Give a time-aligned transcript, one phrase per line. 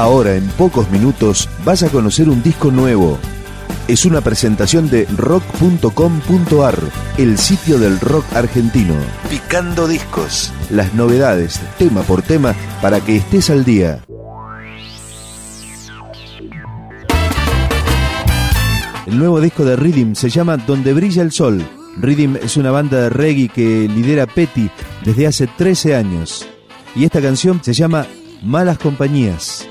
[0.00, 3.18] Ahora, en pocos minutos, vas a conocer un disco nuevo.
[3.86, 6.78] Es una presentación de rock.com.ar,
[7.18, 8.94] el sitio del rock argentino.
[9.28, 10.54] Picando discos.
[10.70, 14.02] Las novedades, tema por tema, para que estés al día.
[19.06, 21.62] El nuevo disco de Rhythm se llama Donde brilla el sol.
[21.98, 24.70] Rhythm es una banda de reggae que lidera Petty
[25.04, 26.48] desde hace 13 años.
[26.96, 28.06] Y esta canción se llama
[28.42, 29.69] Malas Compañías.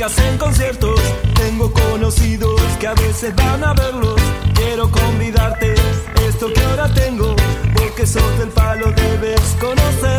[0.00, 0.98] Que hacen conciertos.
[1.34, 4.18] Tengo conocidos que a veces van a verlos.
[4.54, 5.74] Quiero convidarte,
[6.26, 7.36] esto que ahora tengo,
[7.74, 10.09] porque sos del palo, debes conocerlos.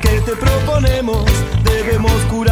[0.00, 1.24] Que te proponemos.
[1.64, 2.49] Debemos curar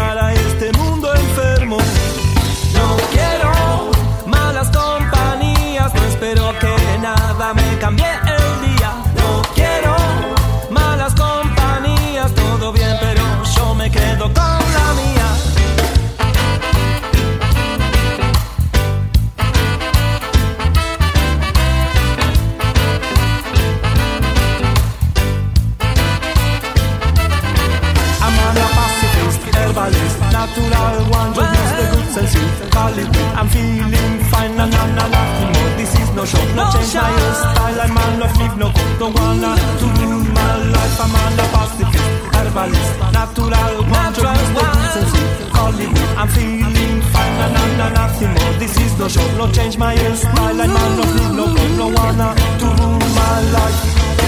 [43.35, 45.51] to loud, my drums no decency.
[45.53, 48.55] Calling, I'm feeling fine, na na na nothing more.
[48.59, 51.05] This is no show, no change my hairstyle, like man, no
[51.39, 51.47] no
[51.79, 54.28] no wanna to rule my life.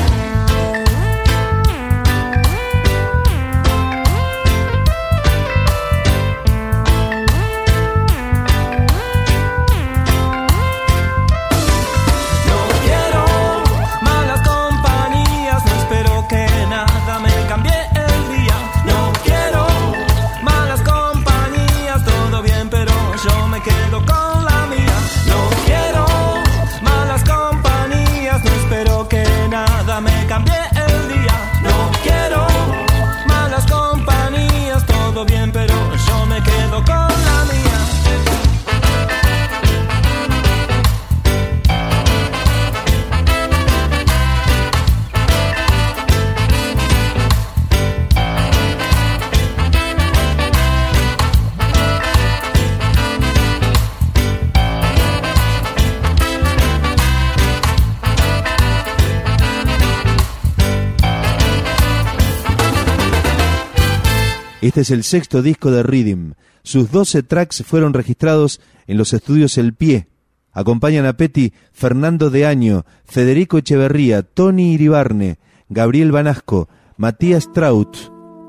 [64.61, 66.35] Este es el sexto disco de Rhythm.
[66.63, 70.09] Sus 12 tracks fueron registrados en los estudios El Pie.
[70.53, 77.97] Acompañan a Petty Fernando de Año, Federico Echeverría, Tony Iribarne, Gabriel Banasco, Matías Traut,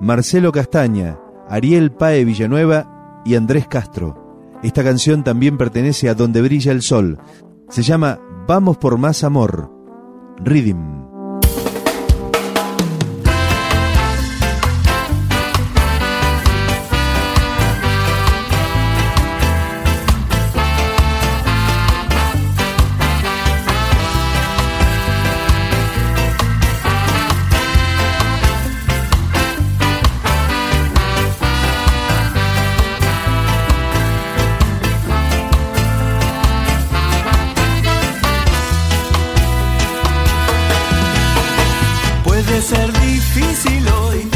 [0.01, 1.17] Marcelo Castaña,
[1.47, 4.49] Ariel Pae Villanueva y Andrés Castro.
[4.63, 7.19] Esta canción también pertenece a Donde Brilla el Sol.
[7.69, 9.71] Se llama Vamos por más amor.
[10.43, 11.00] Rhythm.
[42.61, 44.30] ser difícil hoy.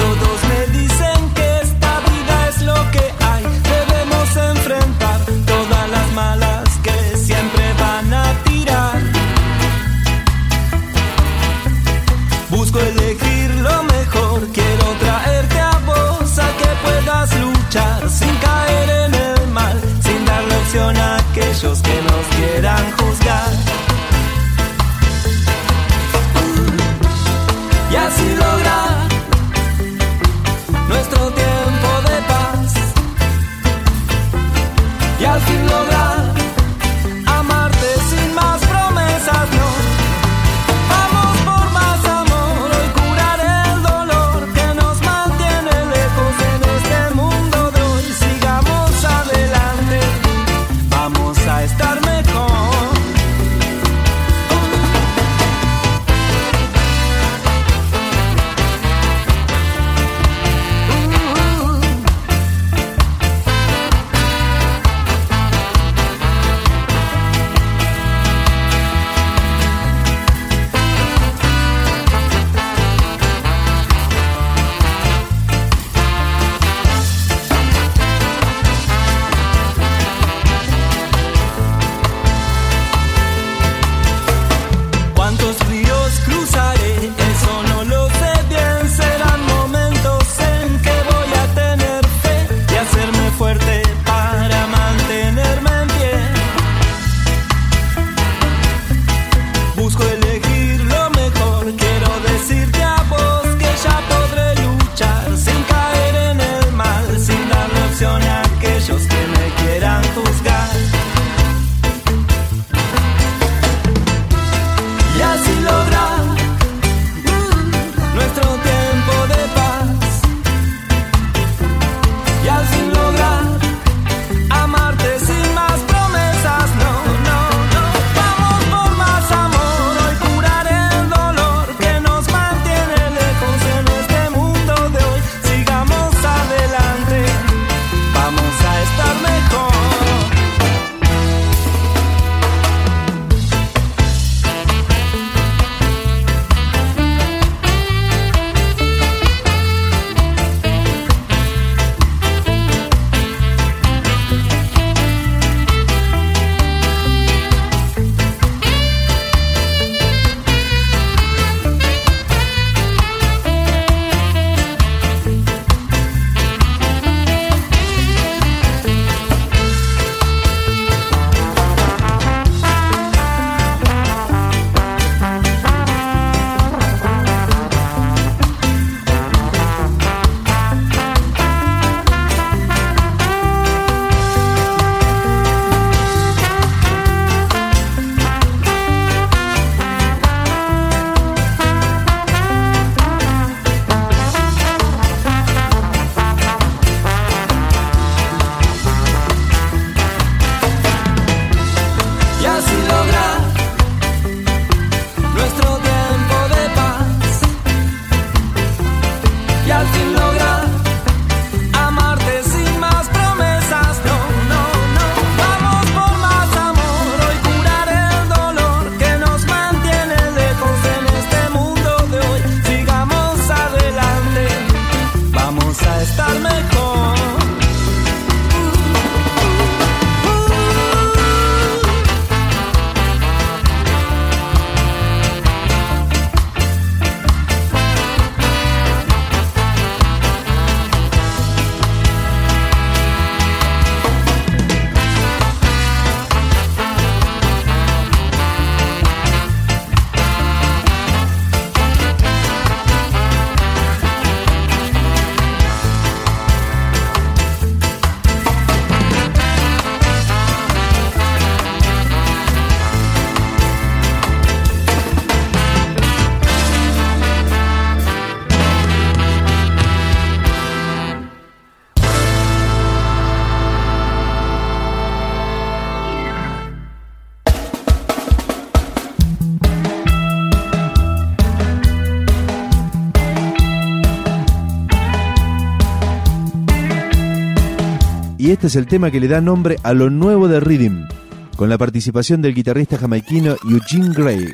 [288.46, 291.08] y este es el tema que le da nombre a lo nuevo de Rhythm,
[291.56, 294.54] con la participación del guitarrista jamaiquino Eugene Gray.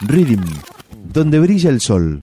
[0.00, 0.42] Rhythm,
[1.12, 2.22] donde brilla el sol.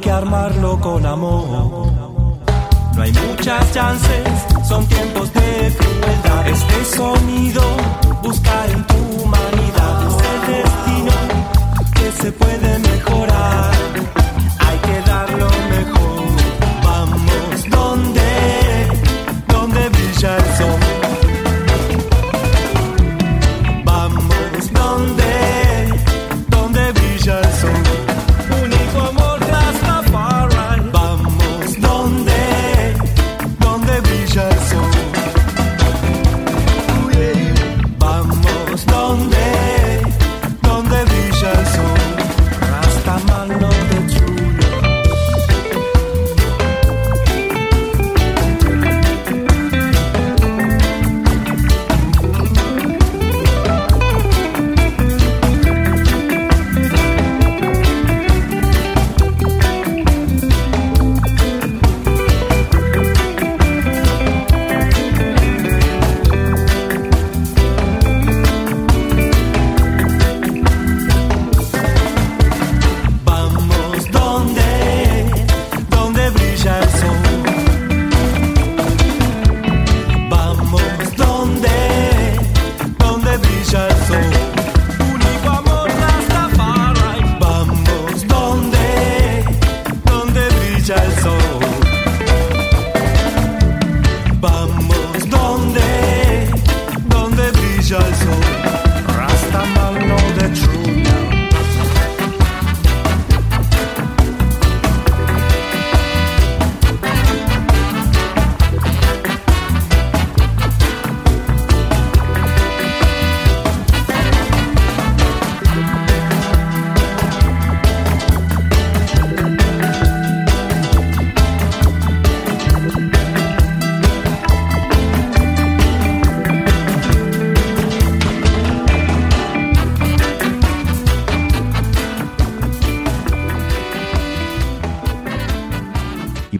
[0.00, 1.92] que armarlo con amor.
[2.94, 4.22] No hay muchas chances,
[4.66, 6.48] son tiempos de frialdad.
[6.48, 7.62] Este sonido,
[8.22, 9.59] buscar en tu mano.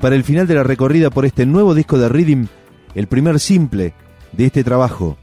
[0.00, 2.46] para el final de la recorrida por este nuevo disco de Rhythm,
[2.94, 3.92] el primer simple
[4.32, 5.18] de este trabajo,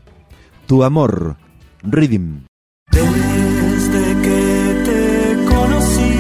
[0.68, 1.38] Tu Amor,
[1.84, 2.46] Rhythm.
[2.92, 6.16] Desde que te conocí,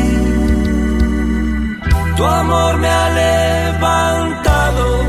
[2.16, 5.04] tu amor me ha levantado,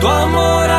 [0.00, 0.69] tu amor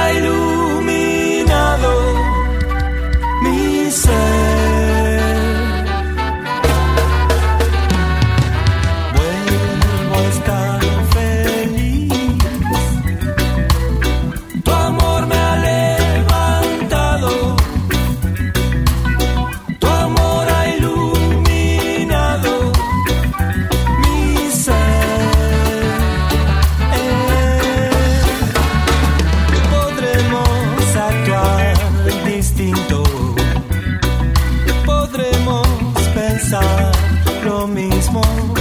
[38.21, 38.60] more.